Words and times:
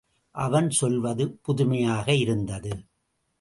அவன் 0.35 0.69
சொல்வது 0.69 1.25
புதுமையாக 1.41 2.13
இருந்தது. 2.15 2.71